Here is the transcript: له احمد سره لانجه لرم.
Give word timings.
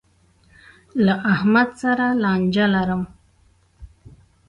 له 1.05 1.13
احمد 1.33 1.69
سره 1.81 2.05
لانجه 2.21 2.65
لرم. 2.75 3.03